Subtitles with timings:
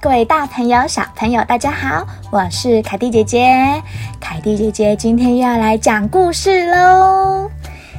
[0.00, 3.82] 各位大朋友、小朋友，大家好，我是凯蒂姐姐。
[4.20, 7.50] 凯蒂姐姐今天又要来讲故事喽。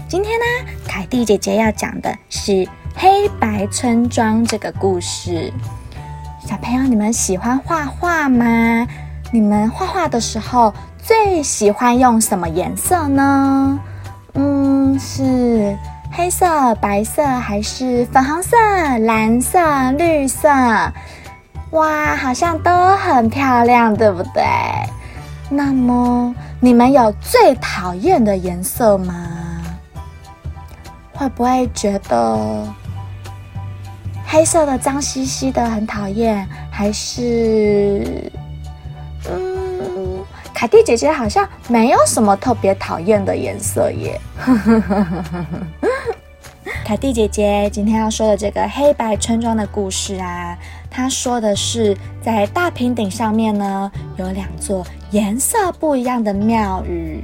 [0.07, 0.45] 今天呢，
[0.87, 2.51] 凯蒂姐姐要讲的是
[2.95, 5.51] 《黑白村庄》这个故事。
[6.45, 8.87] 小朋友，你们喜欢画画吗？
[9.31, 13.79] 你们画画的时候最喜欢用什么颜色呢？
[14.33, 15.75] 嗯，是。
[16.09, 18.55] 黑色、白色还是粉红色、
[18.99, 19.59] 蓝色、
[19.91, 20.49] 绿色？
[21.71, 24.43] 哇，好像都很漂亮，对不对？
[25.49, 29.13] 那么你们有最讨厌的颜色吗？
[31.13, 32.67] 会不会觉得
[34.25, 36.47] 黑色的脏兮兮的很讨厌？
[36.69, 38.31] 还是
[39.29, 40.23] 嗯，
[40.53, 44.21] 凯蒂姐姐好像没有什么特别讨厌的颜色耶。
[46.85, 50.57] 凯蒂姐姐今天要说的这个黑白村庄的故事啊，
[50.97, 57.21] 他说的是在大平顶上面呢，有两座颜色不一样的庙宇。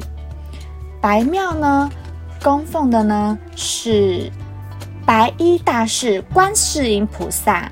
[1.02, 1.90] 白庙呢，
[2.44, 4.32] 供奉的呢是
[5.08, 7.68] 白衣大士观世音菩萨；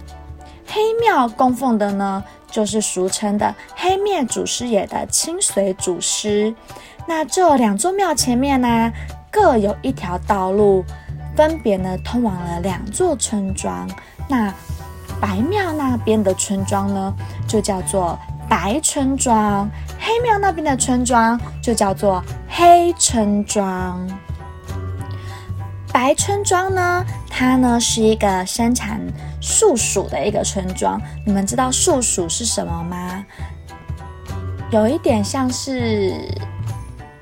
[0.65, 6.51] 黑庙供奉的呢，就是俗称的黑面祖师爷的清水祖师。
[7.07, 8.91] 那这两座庙前面呢，
[9.29, 10.83] 各有一条道路。
[11.33, 13.89] 分别呢通往了两座村庄。
[14.27, 14.53] 那
[15.21, 17.13] 白庙那边的村庄呢，
[17.47, 18.17] 就叫做
[18.49, 19.69] 白村庄；
[19.99, 24.05] 黑庙那边的村庄就叫做黑村庄。
[25.93, 28.99] 白村庄呢，它呢是一个生产
[29.39, 30.99] 树薯的一个村庄。
[31.25, 33.23] 你们知道树薯是什么吗？
[34.71, 36.13] 有一点像是。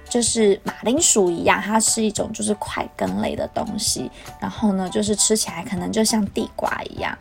[0.10, 7.16] 就是马铃薯一样，它是一种就是块根类的东西，然后呢，就是吃起来可能就像地瓜一样，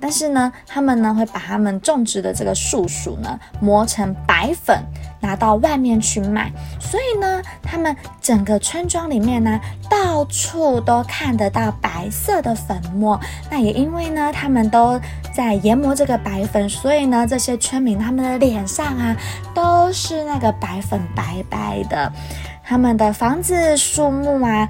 [0.00, 4.82] 但是呢，他们呢会把他们种植的这个树薯呢磨成白粉，
[5.20, 9.60] 拿到外面去卖，所以呢，他们整个村庄里面呢
[9.90, 13.20] 到处都看得到白色的粉末。
[13.50, 14.98] 那也因为呢，他们都
[15.34, 19.16] 在研磨这个白粉，所以呢，这些村民他们的脸上啊
[19.54, 22.12] 都是那个白粉白白的，
[22.64, 24.68] 他们的房子、树木啊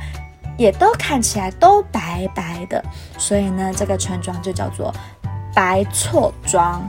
[0.57, 2.85] 也都看起来都白白的，
[3.17, 4.93] 所以呢，这个村庄就叫做
[5.55, 6.83] 白错庄。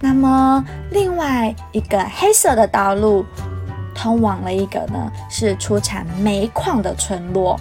[0.00, 3.24] 那么另外一个黑色的道路
[3.94, 7.58] 通往了一个呢是出产煤矿的村落。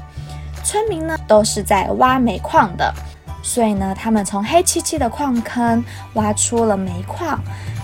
[0.63, 2.93] 村民呢都是在挖煤矿的，
[3.41, 5.83] 所以呢，他们从黑漆漆的矿坑
[6.13, 7.37] 挖出了煤矿。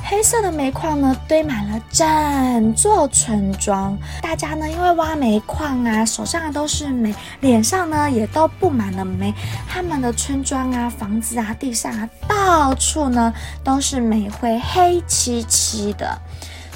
[0.09, 9.31] 黑色的煤矿呢堆满了整座村庄，大家呢因为挖煤矿啊，手上都是煤，脸上呢也都布满了煤。
[9.68, 13.31] 他们的村庄啊、房子啊、地上啊，到处呢
[13.64, 16.20] 都是煤灰，黑漆漆的。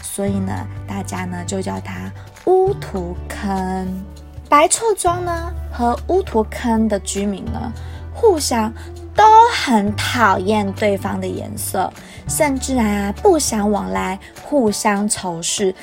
[0.04, 0.54] 所以呢，
[0.88, 2.12] 大家呢就叫它
[2.46, 4.06] 乌土坑。
[4.48, 7.74] 白错庄呢和乌图坑的居民呢，
[8.14, 8.72] 互相
[9.16, 11.92] 都很讨厌对方的颜色，
[12.28, 15.74] 甚至啊不相往来，互相仇视。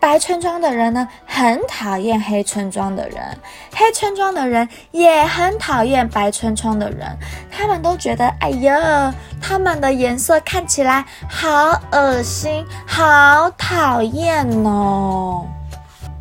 [0.00, 3.36] 白村庄的人呢很讨厌黑村庄的人，
[3.74, 7.18] 黑村庄的人也很讨厌白村庄的人。
[7.50, 11.50] 他们都觉得，哎呀，他们的颜色看起来好
[11.90, 15.44] 恶心，好讨厌哦。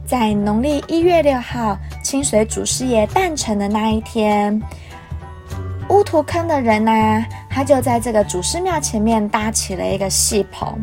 [0.07, 4.59] 在农历一月六号，清水祖师爷诞辰的那一天，
[5.89, 10.77] 乌图坑的人呢，他就在这个祖师庙前面搭起了一个戏棚，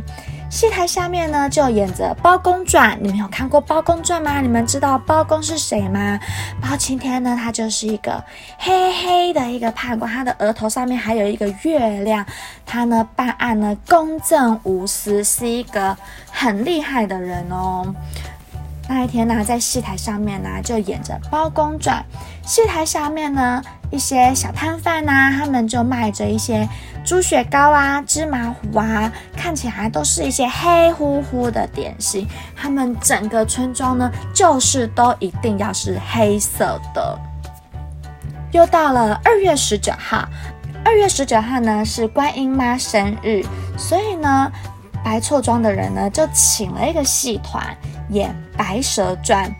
[0.50, 2.96] 戏台下面呢就演着《包公传》。
[3.00, 4.40] 你们有看过《包公传》吗？
[4.40, 6.18] 你们知道包公是谁吗？
[6.60, 8.22] 包青天呢，他就是一个
[8.58, 12.24] 黑黑的一个判官，他的额头上面还有一个月亮，
[12.64, 15.94] 他呢办案呢公正无私，是一个
[16.30, 17.94] 很厉害的人哦。
[18.86, 22.04] 那一天呢，在戏台上面呢，就演着《包公传》。
[22.46, 23.62] 戏台下面呢，
[23.94, 26.68] 一些小摊贩呐，他们就卖着一些
[27.04, 32.26] 猪血糕啊、芝麻糊啊，看起来都是一些黑乎乎的点心。
[32.56, 37.16] 他们整个村庄呢，就是都一定要是黑色的。
[38.50, 40.28] 又到了二月十九号，
[40.84, 43.44] 二月十九号呢是观音妈生日，
[43.78, 44.50] 所以呢，
[45.04, 47.64] 白错庄的人呢就请了一个戏团。
[48.10, 49.48] 演《白蛇传》，《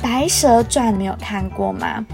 [0.00, 2.04] 白蛇传》没有看过吗？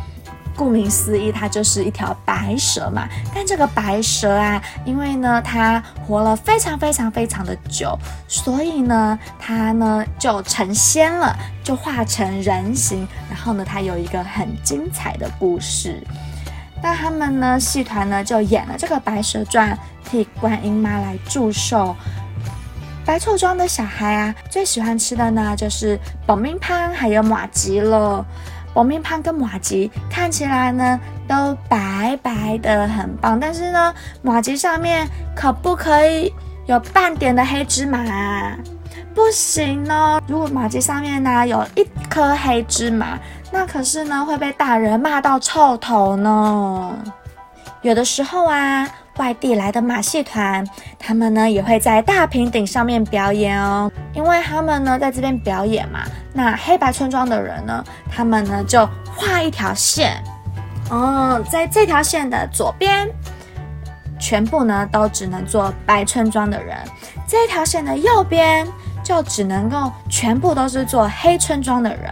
[0.57, 3.07] 顾名思义，它就是一条白蛇嘛。
[3.35, 13.07] 但这个白蛇啊，因为呢，它活了非常非常非常的久，所以呢，它呢就成仙了，就化成人形。
[13.29, 16.03] 然后呢，它有一个很精彩的故事。
[16.83, 19.75] 那他们呢，戏团呢就演了这个《白蛇传》，
[20.09, 21.95] 替观音妈来祝寿。
[23.05, 28.25] 白兔庄的小孩啊，最喜欢吃的呢就是保命汤还有马吉了。
[28.77, 33.41] 爆米汤跟马吉看起来呢都白白的，很棒。
[33.41, 36.31] 但是呢，马吉上面可不可以
[36.67, 38.55] 有半点的黑芝麻啊？
[39.15, 40.21] 不行哦！
[40.27, 43.19] 如果马吉上面呢有一颗黑芝麻，
[43.51, 46.95] 那可是呢会被大人骂到臭头呢。
[47.81, 50.67] 有的时候啊，外地来的马戏团，
[50.99, 53.91] 他们呢也会在大平顶上面表演哦。
[54.15, 56.01] 因为他们呢在这边表演嘛，
[56.33, 60.23] 那黑白村庄的人呢，他们呢就画一条线，
[60.91, 63.09] 哦，在这条线的左边，
[64.19, 66.77] 全部呢都只能做白村庄的人；
[67.27, 68.67] 这条线的右边。
[69.07, 72.11] 就只能够全部都是做黑村庄的人，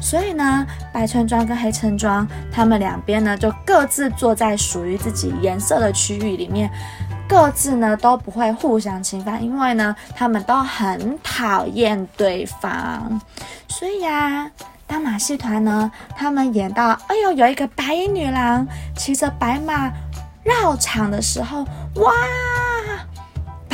[0.00, 6.70] 所以呢，白村庄跟黑村庄，他们两边呢就各自坐在属于自己颜色的区域里面，
[7.28, 13.20] 各自呢都不会互相侵犯，因为呢他们都很讨厌对方。
[13.68, 14.50] 所以呀，
[14.86, 19.92] 当马戏团呢他们演到，哎呦，有一个白衣女郎骑着白马
[20.42, 21.62] 绕场的时候，
[21.96, 22.12] 哇！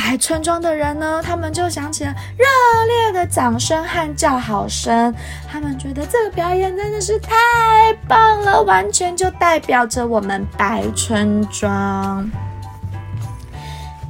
[0.07, 2.45] 白村庄的人呢，他们就响起了热
[2.85, 5.13] 烈的掌声和叫好声。
[5.51, 7.35] 他们觉得这个表演真的是太
[8.07, 12.31] 棒了，完全就代表着我们白村庄。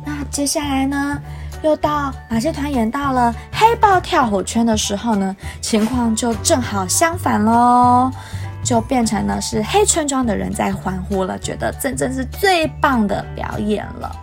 [0.06, 1.20] 那接下来呢，
[1.64, 8.12] 又到马戏团演到了黑豹跳火圈的时候呢，情况就正好相反喽，
[8.64, 14.16] 就变成了是黑村庄的人在欢呼了，觉得这真是最棒的表演了。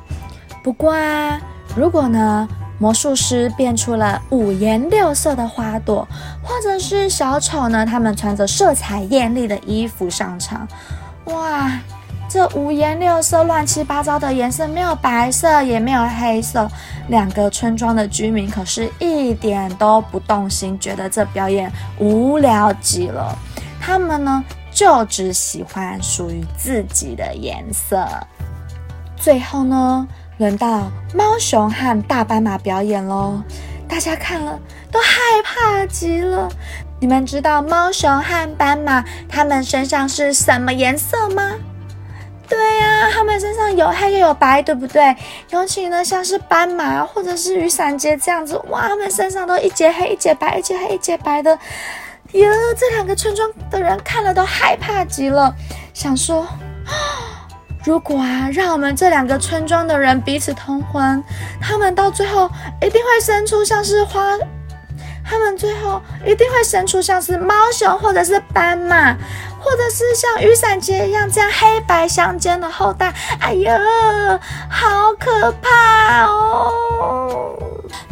[0.62, 1.40] 不过啊。
[1.76, 2.48] 如果呢，
[2.78, 6.06] 魔术师变出了五颜六色的花朵，
[6.42, 10.66] 或者是小丑呢，他们穿着色彩艳丽的衣服上场，
[11.24, 11.70] 哇，
[12.28, 16.70] 这五颜六色、乱七八糟的颜色，没有白色，也没有黑色，
[17.08, 23.36] 两个村庄的居民可是一点都不动心，觉得这表演无聊极了。
[23.80, 28.06] 他们呢，就只喜欢属于自己的颜色。
[29.16, 30.06] 最后呢？
[30.38, 33.40] 轮到猫熊和大斑马表演喽，
[33.88, 34.58] 大家看了
[34.90, 36.48] 都害怕极了。
[37.00, 41.52] 你们知道猫熊和斑马它们身上是什么颜色吗？
[42.48, 45.14] 对呀，它们身上有黑又有白，对不对？
[45.50, 51.56] 尤其呢，像是斑马或者是雨伞节这样子，哇，它们身上都一截黑一截白，一截黑一截白的。
[52.32, 55.54] 哟，这两个村庄的人看了都害怕极了，
[55.92, 57.33] 想说啊。
[57.84, 61.22] 如果啊，让我们这两个村庄的人彼此通婚，
[61.60, 62.50] 他们到最后
[62.80, 64.38] 一定会生出像是花，
[65.22, 69.12] 他们最后一定会生出像是猫熊或者是斑马，
[69.60, 73.12] 或者是像雨伞节一样这样黑白相间的后代。
[73.38, 73.78] 哎呀，
[74.70, 77.52] 好可怕哦！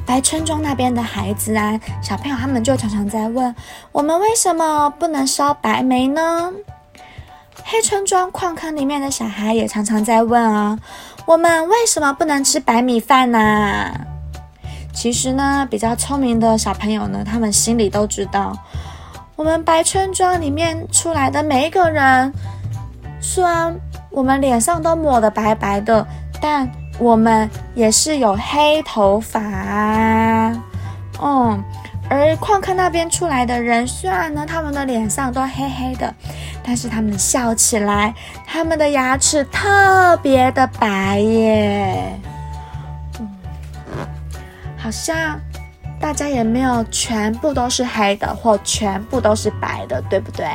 [0.04, 3.54] 白村庄那边的孩子啊，小朋友他们就常常在问
[3.90, 6.52] 我们为什么不能烧白煤呢？
[7.64, 10.78] 黑村庄矿坑里面的小孩也常常在问啊，
[11.24, 13.90] 我们为什么不能吃白米饭呢？
[14.92, 18.52] 其实呢，比较聪明的小朋友呢，他们心里都知道，
[19.36, 22.32] 我们白村庄里面出来的每一个人，
[23.20, 23.74] 虽然
[24.10, 26.06] 我们脸上都抹得白白的，
[26.40, 29.40] 但我们也是有黑头发。
[31.22, 31.64] 嗯。
[32.12, 36.14] 而矿坑那边出来的人，虽然呢，他们的脸上都黑黑的，
[36.62, 38.14] 但是他们笑起来，
[38.46, 42.20] 他们的牙齿特别的白耶。
[44.76, 45.40] 好像
[45.98, 50.46] 大家也没有全部都是黑的，或全部都是白的，对不对？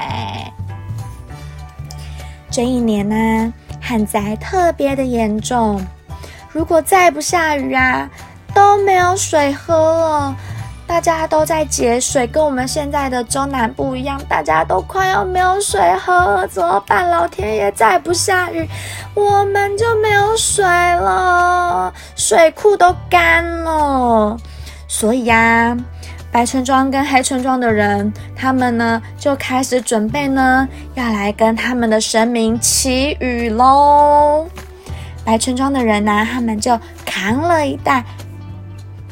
[2.51, 5.83] 这一年呢，旱灾特别的严重，
[6.51, 8.07] 如果再不下雨啊，
[8.53, 10.35] 都没有水喝了。
[10.87, 17.09] 大家都在节水，跟我们现在的中南部一样，大家都快要没有水喝了，怎么办？
[17.09, 18.67] 老天爷再不下雨，
[19.13, 24.37] 我们就没有水了，水库都干了。
[24.87, 25.77] 所以呀，
[26.31, 34.47] 白村庄跟黑村庄的人，他们呢就开始准备呢，要来跟他们的神明祈雨喽。
[35.25, 38.05] 白村庄的人呢，他们就扛了一袋。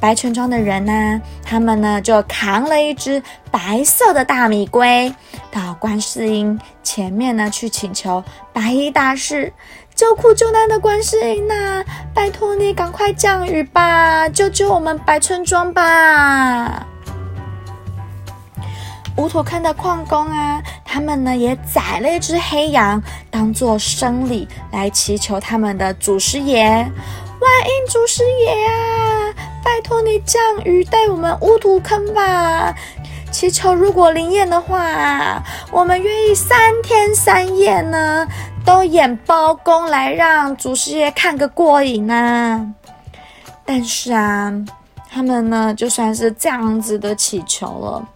[0.06, 3.20] 白村庄的人呢，他们呢就扛了一只
[3.50, 5.12] 白色的大米龟
[5.50, 9.52] 到观世音前面呢，去请求白衣大师
[9.96, 11.84] 救苦救难的观世音呐，
[12.14, 16.86] 拜托你赶快降雨吧，救救我们白村庄吧！
[19.18, 26.88] 乌土坑的矿工啊，他们呢也宰了一只黑羊，当做生礼来祈求他们的祖师爷。
[27.46, 29.32] 万应祖师爷啊，
[29.64, 32.74] 拜托你降雨带我们乌土坑吧！
[33.32, 38.28] 祈求如果灵验的话，我们愿意三天三夜呢，
[38.66, 42.66] 都演包公来让祖师爷看个过瘾啊！
[43.64, 44.52] 但是啊，
[45.12, 48.08] 他们呢，就算是这样子的祈求了。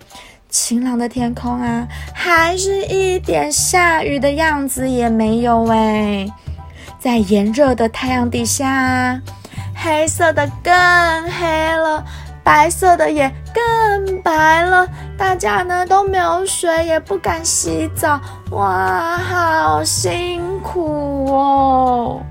[0.50, 6.28] 晴朗的天空啊，还是一点下雨的样子也没有哎。
[7.00, 9.20] 在炎热的太阳底下，
[9.74, 10.72] 黑色的更
[11.32, 12.04] 黑了，
[12.44, 14.86] 白色的也更白了。
[15.18, 18.20] 大家呢都没有水，也不敢洗澡，
[18.52, 22.22] 哇，好辛苦哦。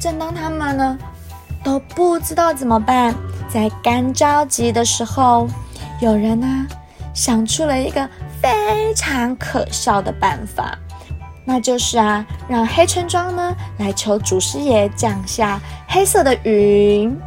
[0.00, 0.98] 正当他们呢
[1.62, 3.14] 都不知道怎么办，
[3.48, 5.48] 在干着急的时候。
[6.00, 6.66] 有人呢
[7.14, 8.08] 想出了一个
[8.40, 10.76] 非常可笑的办法，
[11.44, 17.18] 那就是啊，让黑村庄呢来求祖师爷降下黑色的云，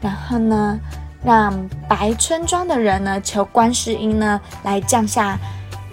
[0.00, 0.78] 然后呢，
[1.24, 5.38] 让白村庄的人呢求观世音呢来降下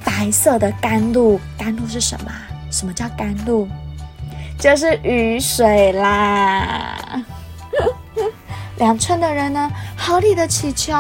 [0.04, 1.40] 白色的甘露。
[1.58, 2.32] 甘露是什么？
[2.70, 3.68] 什么叫甘露？
[4.60, 7.24] 就是雨水啦。
[8.78, 10.94] 两村的人呢合力的祈求。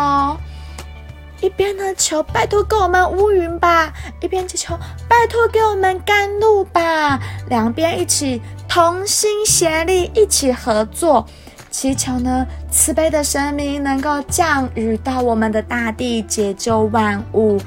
[1.41, 4.77] 一边呢求拜托给我们乌云吧，一边祈求
[5.10, 7.19] 拜托给我们甘露吧。
[7.50, 11.25] 两边一起同心协力，一起合作，
[11.71, 17.60] 祈求呢慈悲的神明能够降雨到我们的大地，解救万物。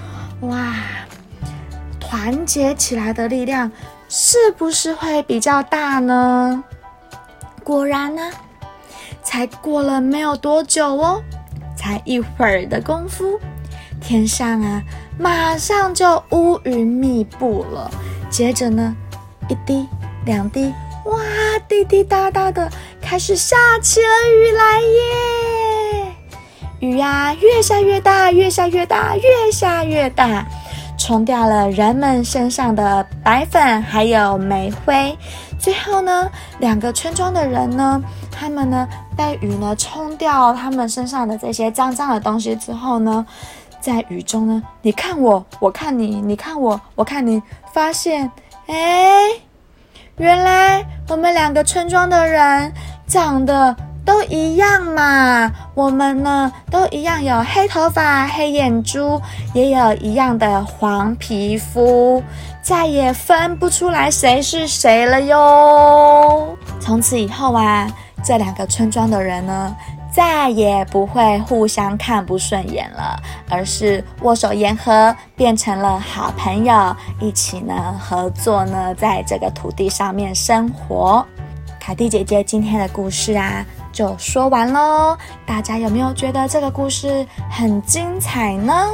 [0.43, 0.75] 哇，
[1.99, 3.71] 团结起来的力量
[4.09, 6.62] 是不是会比较大呢？
[7.64, 8.31] 果然呢，
[9.23, 11.21] 才过了没有多久哦，
[11.76, 13.40] 才一会儿的功夫。
[14.04, 14.82] 天上啊，
[15.18, 17.90] 马上就乌云密布了。
[18.28, 18.94] 接着呢，
[19.49, 19.88] 一滴
[20.26, 20.75] 两滴，
[21.06, 21.18] 哇，
[21.66, 22.70] 滴滴答答的
[23.00, 26.14] 开始下起了雨来耶！
[26.80, 30.46] 雨呀，越下越大，越下越大，越下越大，
[30.99, 35.16] 冲掉了人们身上的白粉还有煤灰。
[35.58, 43.25] 最后呢，两个村庄的人呢，他们呢被雨呢冲掉他们身上的这些脏脏的东西之后呢。
[43.85, 48.31] 在雨中呢，你看我，我看你，你看我，我看你，发现，
[48.67, 49.29] 哎，
[50.17, 52.73] 原来我们两个村庄的人
[53.07, 55.53] 长得都一样嘛。
[55.75, 59.21] 我们呢都一样，有黑头发、黑眼珠，
[59.53, 62.23] 也有一样的黄皮肤，
[62.62, 66.57] 再也分不出来谁是谁了哟。
[66.81, 67.87] 从此以后啊，
[68.25, 69.76] 这两个村庄的人呢。
[70.14, 81.26] 再也不会互相看不顺眼了，而是握手言和，变成了好朋友，一起呢合作呢，在这个土地上面生活。
[81.80, 85.18] 凯蒂姐姐今天的故事啊，就说完喽。
[85.44, 88.88] 大家有没有觉得这个故事很精彩呢？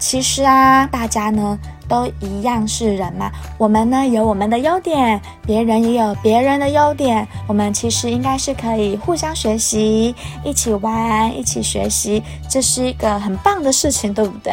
[0.00, 1.56] 其实啊，大家呢。
[1.90, 3.28] 都一样是人嘛，
[3.58, 14.52] 我们呢有我们的优点，别人也有别人的优点，我们其实应该是可以互相学习，一起玩，一起学习，这是一个很棒的事情，对不对？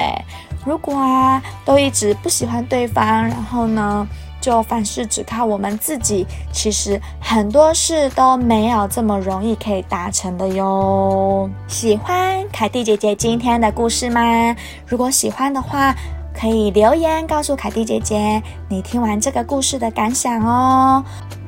[0.65, 4.07] 如果啊都一直不喜欢对方，然后呢
[4.41, 11.47] 就凡事只靠我们自己，其实很多事都没有这么容易可以达成的哟。
[11.67, 14.55] 喜欢凯蒂姐姐今天的故事吗？
[14.87, 15.95] 如果喜欢的话。
[16.39, 21.03] 可以留言告诉凯蒂姐姐你听完这个故事的感想哦。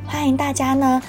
[0.08, 1.01] 欢迎大家呢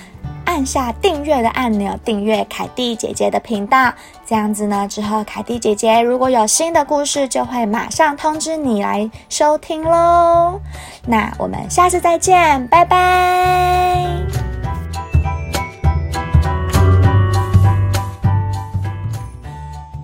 [0.45, 3.93] 按下订阅的按钮，订阅凯蒂姐姐的频道，
[4.27, 10.61] 这样子呢之后凯蒂姐姐如果有新的故事，就会马上通知你来收听喽。
[11.07, 14.50] 那我们下次再见，拜拜。